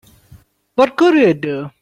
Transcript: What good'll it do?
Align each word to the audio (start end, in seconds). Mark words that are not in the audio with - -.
What 0.73 0.97
good'll 0.97 1.21
it 1.29 1.41
do? 1.41 1.69